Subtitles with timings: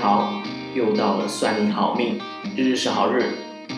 [0.00, 0.40] 好，
[0.76, 2.20] 又到了算你好命，
[2.56, 3.20] 日日是好日，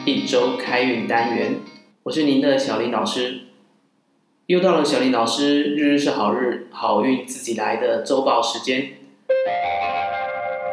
[0.05, 1.57] 一周开运单元，
[2.03, 3.45] 我是您的小林老师。
[4.45, 8.91] 又到了小林老师日日是好日，好运自己来的周报时间。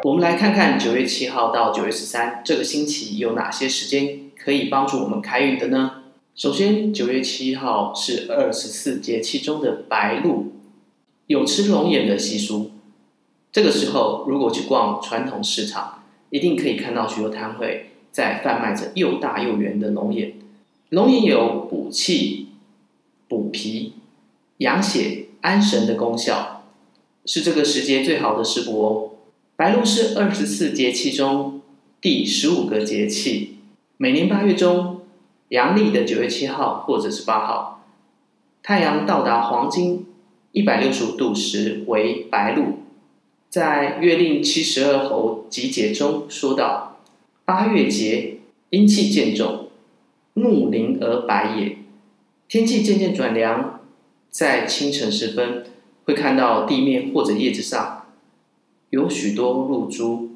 [0.04, 6.02] 我们来看看九月七号到九月十三这个星期有哪些时间可以帮助我们开运的呢？
[6.34, 10.52] 首先，九月七号是二十四节气中的白露，
[11.26, 12.72] 有吃龙眼的习俗。
[13.58, 20.34] 这个时候，如果去逛传统市场，一定可以看到许多摊位在贩卖着又大又圆的龙眼。
[20.90, 22.50] 龙眼有补气、
[23.26, 23.94] 补脾、
[24.58, 26.62] 养血、安神的功效，
[27.24, 29.10] 是这个时节最好的食补哦。
[29.56, 31.60] 白露是二十四节气中
[32.00, 33.56] 第十五个节气，
[33.96, 35.00] 每年八月中，
[35.48, 37.84] 阳历的九月七号或者是八号，
[38.62, 40.06] 太阳到达黄金
[40.52, 42.84] 一百六十五度时为白露。
[43.48, 47.00] 在《月令七十二候集解》中说道
[47.46, 49.70] ：“八月节，阴气渐重，
[50.34, 51.78] 木灵而白也。
[52.46, 53.80] 天气渐渐转凉，
[54.28, 55.64] 在清晨时分，
[56.04, 58.04] 会看到地面或者叶子上
[58.90, 60.32] 有许多露珠，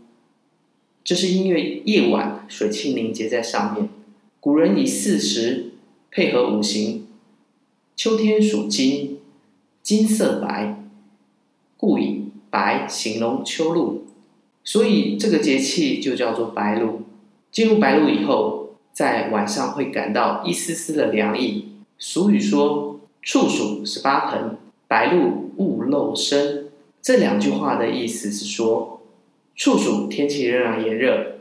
[1.04, 3.90] 这是因为夜晚水汽凝结在上面。
[4.40, 5.72] 古人以四时
[6.10, 7.06] 配合五行，
[7.94, 9.18] 秋天属金，
[9.82, 10.82] 金色白，
[11.76, 12.22] 故以。”
[12.52, 14.04] 白形容秋露，
[14.62, 17.00] 所以这个节气就叫做白露。
[17.50, 21.68] 进入白露以后，在晚上会感到一丝丝的凉意。
[21.96, 26.68] 俗语说：“处暑十八盆，白露勿露身。”
[27.00, 29.00] 这两句话的意思是说，
[29.56, 31.38] 处暑天气仍然炎热，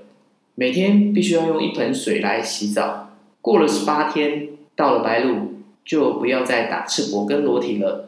[0.56, 3.10] 每天必须要用一盆水来洗澡。
[3.42, 8.08] 过了十八天，到了白露，就不要再打赤膊跟裸体了，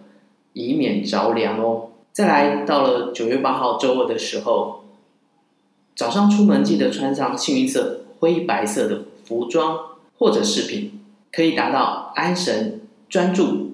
[0.54, 1.90] 以免着凉哦。
[2.14, 4.84] 再来到了九月八号周二的时候，
[5.96, 9.80] 早上出门记得穿上幸运色灰白色的服装
[10.20, 11.02] 或者饰品，
[11.32, 13.72] 可以达到安神、专注、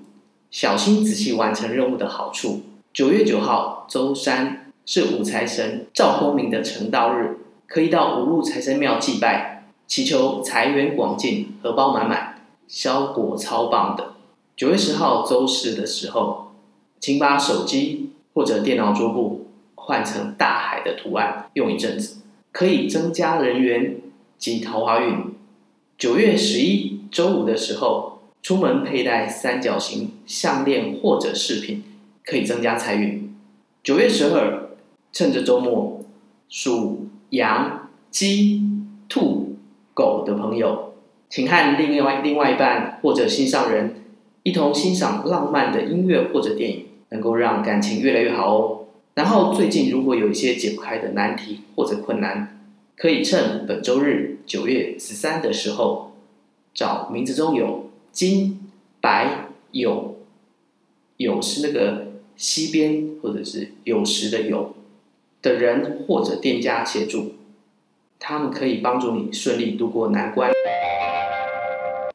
[0.50, 2.62] 小心仔细完成任务的好处。
[2.94, 14.14] 九月九号周三是武财神赵公明的成道日，可以到五路财神庙祭拜，祈求财源广进、荷包满满、效果超棒的。
[14.56, 16.54] 九月十号周四的时候，
[17.02, 18.12] 请把手机。
[18.40, 22.22] 或者电脑桌布换成大海的图案，用一阵子
[22.54, 23.98] 可以增加人缘
[24.38, 25.14] 及桃花运。
[25.98, 31.84] 九月十一周五的时候，出门佩戴三角形项链或者饰品，
[32.24, 33.36] 可以增加财运。
[33.84, 34.70] 九月十二，
[35.12, 36.00] 趁着周末，
[36.48, 38.64] 属羊、鸡、
[39.10, 39.58] 兔、
[39.94, 40.94] 狗的朋友，
[41.30, 43.96] 请和另外另外一半或者心上人
[44.44, 46.86] 一同欣赏浪漫的音乐或者电影。
[47.10, 48.86] 能够让感情越来越好哦。
[49.16, 52.60] 然后最近如果有一些解不开的难题或者困难，
[52.96, 56.14] 可以趁本周日九月十三的时候，
[56.74, 58.72] 找名字中有金、
[59.02, 60.14] 白、酉，
[61.18, 64.68] 酉是那个西边或者是有时的酉
[65.42, 67.34] 的人或者店家协助，
[68.20, 70.52] 他们可以帮助你顺利度过难关。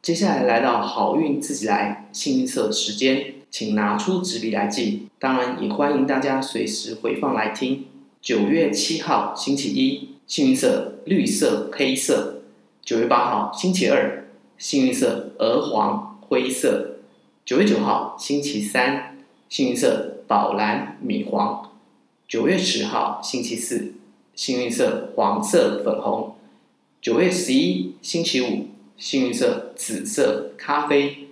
[0.00, 3.34] 接下来来到好运自己来，幸运色时间。
[3.54, 7.84] 请拿出纸笔来记，当然也欢迎大家随时回放来听。
[8.20, 12.41] 九月七号星期一，幸运色绿色、黑色；
[12.82, 14.26] 九月八号星期二，
[14.59, 16.97] 幸运色鹅黄、灰色；
[17.44, 19.16] 九月九号星期三，
[19.48, 21.70] 幸运色宝蓝、米黄；
[22.26, 23.93] 九月十号星期四，
[24.34, 26.34] 幸运色黄色、粉红；
[27.00, 28.66] 九月十一星期五，
[28.97, 31.28] 幸运色紫色、咖啡；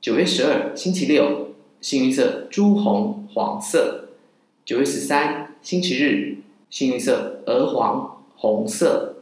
[0.00, 1.52] 九月十二星期六。
[1.84, 4.08] 幸运色朱红、黄色。
[4.64, 6.38] 九月十三星期日，
[6.70, 9.16] 幸运色鹅黄、红色。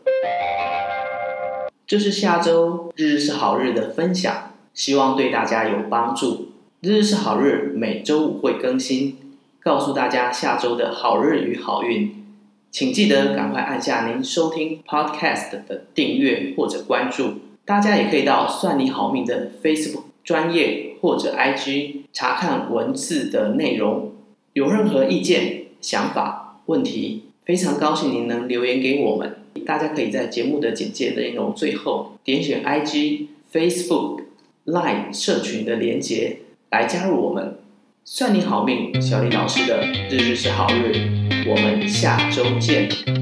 [1.85, 6.53] 这是下周日日是好日的分享，希望对大家有帮助。
[6.83, 9.17] 日日是好日，每周五会更新，
[9.61, 12.15] 告诉大家下周的好日与好运。
[12.71, 17.41] 请记得赶快按下您收听 Podcast 的订阅或者关注。
[17.65, 22.02] 大家也可以到算你好命的 Facebook 专业或者 IG。
[22.13, 24.13] 查看文字的内容，
[24.53, 29.37] 有任何意见、想法、问题，非常高兴您能留言给我们。
[29.65, 34.23] 大家可以在节目的简介内容最后点选 IG、Facebook、
[34.67, 36.39] Line 社群的连结
[36.71, 37.59] 来加入我们。
[38.05, 40.93] 算你好命，小林老师的日日是好日，
[41.49, 43.22] 我们下周见。